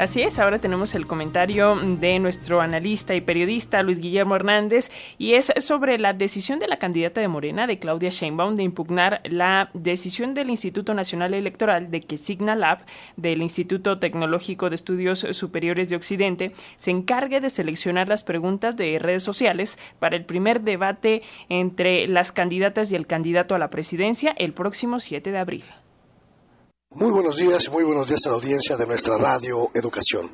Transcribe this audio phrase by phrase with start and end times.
[0.00, 5.34] Así es, ahora tenemos el comentario de nuestro analista y periodista Luis Guillermo Hernández y
[5.34, 9.68] es sobre la decisión de la candidata de Morena, de Claudia Sheinbaum, de impugnar la
[9.74, 12.78] decisión del Instituto Nacional Electoral de que Signalab,
[13.18, 18.98] del Instituto Tecnológico de Estudios Superiores de Occidente, se encargue de seleccionar las preguntas de
[18.98, 24.34] redes sociales para el primer debate entre las candidatas y el candidato a la presidencia
[24.38, 25.64] el próximo 7 de abril.
[26.92, 30.28] Muy buenos días y muy buenos días a la audiencia de nuestra radio Educación.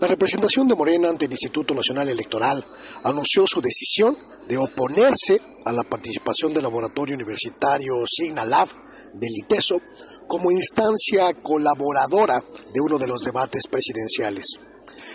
[0.00, 2.66] La representación de Morena ante el Instituto Nacional Electoral
[3.04, 4.18] anunció su decisión
[4.48, 8.68] de oponerse a la participación del laboratorio universitario Signalab
[9.14, 9.80] del ITESO
[10.26, 14.58] como instancia colaboradora de uno de los debates presidenciales.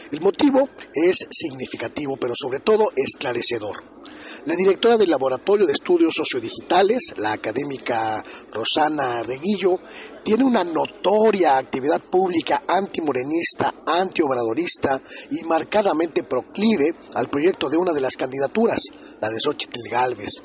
[0.09, 3.90] El motivo es significativo, pero sobre todo esclarecedor.
[4.45, 9.77] La directora del Laboratorio de Estudios Sociodigitales, la académica Rosana Reguillo,
[10.23, 18.01] tiene una notoria actividad pública antimorenista, antiobradorista y marcadamente proclive al proyecto de una de
[18.01, 18.81] las candidaturas,
[19.19, 20.41] la de Xochitl Galvez.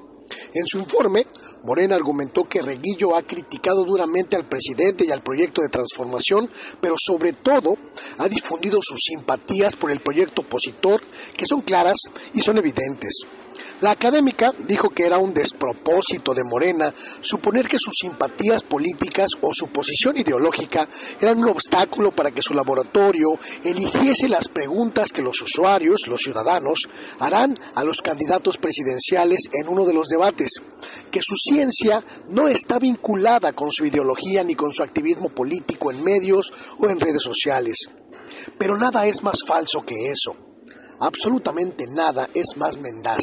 [0.54, 1.26] En su informe,
[1.62, 6.96] Morena argumentó que Reguillo ha criticado duramente al presidente y al proyecto de transformación, pero
[6.98, 7.74] sobre todo
[8.18, 11.00] ha difundido sus simpatías por el proyecto opositor,
[11.36, 11.98] que son claras
[12.34, 13.26] y son evidentes.
[13.82, 19.52] La académica dijo que era un despropósito de Morena suponer que sus simpatías políticas o
[19.52, 20.88] su posición ideológica
[21.20, 26.88] eran un obstáculo para que su laboratorio eligiese las preguntas que los usuarios, los ciudadanos,
[27.18, 30.52] harán a los candidatos presidenciales en uno de los debates,
[31.10, 36.02] que su ciencia no está vinculada con su ideología ni con su activismo político en
[36.02, 37.76] medios o en redes sociales.
[38.56, 40.45] Pero nada es más falso que eso
[41.00, 43.20] absolutamente nada es más mendaz.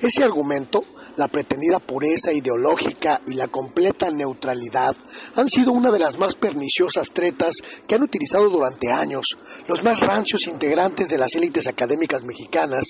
[0.00, 0.82] Ese argumento,
[1.16, 4.96] la pretendida pureza ideológica y la completa neutralidad
[5.34, 7.54] han sido una de las más perniciosas tretas
[7.86, 9.36] que han utilizado durante años
[9.66, 12.84] los más rancios integrantes de las élites académicas mexicanas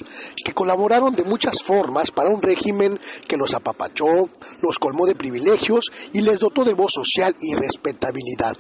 [0.45, 2.99] que colaboraron de muchas formas para un régimen
[3.29, 4.29] que los apapachó,
[4.61, 8.57] los colmó de privilegios y les dotó de voz social y respetabilidad.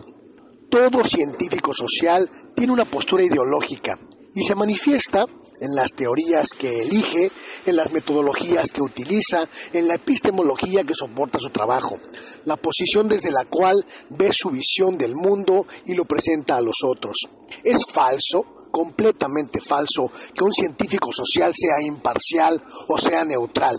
[0.71, 3.99] Todo científico social tiene una postura ideológica
[4.35, 5.25] y se manifiesta
[5.61, 7.31] en las teorías que elige,
[7.65, 11.97] en las metodologías que utiliza, en la epistemología que soporta su trabajo,
[12.45, 16.79] la posición desde la cual ve su visión del mundo y lo presenta a los
[16.85, 17.17] otros.
[17.63, 23.77] Es falso, completamente falso, que un científico social sea imparcial o sea neutral.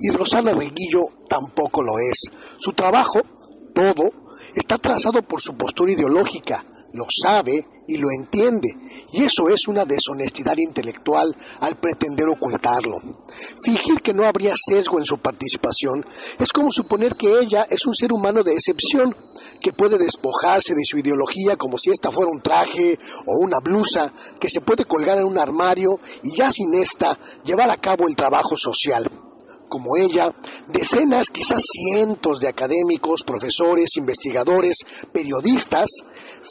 [0.00, 2.20] Y Rosana Reguillo tampoco lo es.
[2.58, 3.20] Su trabajo,
[3.74, 4.10] todo,
[4.54, 8.68] está trazado por su postura ideológica, lo sabe y lo entiende,
[9.12, 13.00] y eso es una deshonestidad intelectual al pretender ocultarlo.
[13.64, 16.04] Fingir que no habría sesgo en su participación
[16.38, 19.16] es como suponer que ella es un ser humano de excepción,
[19.60, 24.12] que puede despojarse de su ideología como si ésta fuera un traje o una blusa
[24.38, 28.14] que se puede colgar en un armario y ya sin esta llevar a cabo el
[28.14, 29.27] trabajo social
[29.68, 30.34] como ella,
[30.68, 34.76] decenas, quizás cientos de académicos, profesores, investigadores,
[35.12, 35.88] periodistas,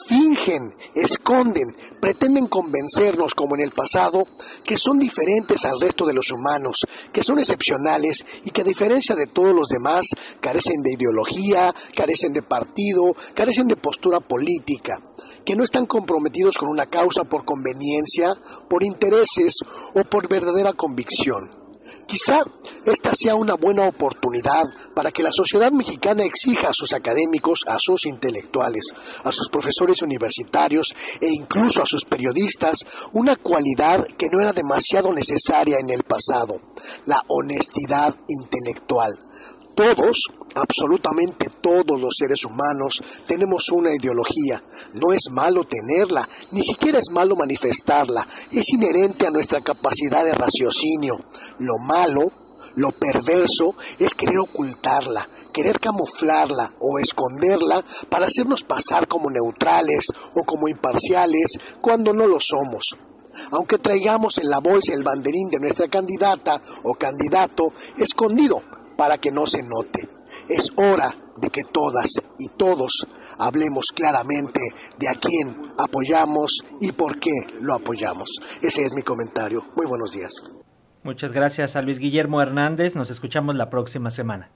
[0.07, 1.67] fingen, esconden,
[1.99, 4.25] pretenden convencernos, como en el pasado,
[4.63, 9.15] que son diferentes al resto de los humanos, que son excepcionales y que a diferencia
[9.15, 10.07] de todos los demás
[10.39, 15.01] carecen de ideología, carecen de partido, carecen de postura política,
[15.45, 18.33] que no están comprometidos con una causa por conveniencia,
[18.69, 19.55] por intereses
[19.93, 21.66] o por verdadera convicción.
[22.05, 22.39] Quizá
[22.85, 24.63] esta sea una buena oportunidad
[24.95, 28.93] para que la sociedad mexicana exija a sus académicos, a sus intelectuales,
[29.23, 32.79] a sus profesores universitarios e incluso a sus periodistas
[33.13, 36.61] una cualidad que no era demasiado necesaria en el pasado,
[37.05, 39.17] la honestidad intelectual.
[39.77, 40.23] Todos,
[40.55, 44.63] absolutamente todos los seres humanos, tenemos una ideología.
[44.95, 48.27] No es malo tenerla, ni siquiera es malo manifestarla.
[48.51, 51.19] Es inherente a nuestra capacidad de raciocinio.
[51.59, 52.31] Lo malo,
[52.75, 60.43] lo perverso, es querer ocultarla, querer camuflarla o esconderla para hacernos pasar como neutrales o
[60.43, 62.97] como imparciales cuando no lo somos
[63.51, 68.63] aunque traigamos en la bolsa el banderín de nuestra candidata o candidato escondido
[68.97, 70.09] para que no se note.
[70.49, 73.07] Es hora de que todas y todos
[73.37, 74.59] hablemos claramente
[74.97, 78.29] de a quién apoyamos y por qué lo apoyamos.
[78.61, 79.63] Ese es mi comentario.
[79.75, 80.31] Muy buenos días.
[81.03, 82.95] Muchas gracias a Luis Guillermo Hernández.
[82.95, 84.51] Nos escuchamos la próxima semana.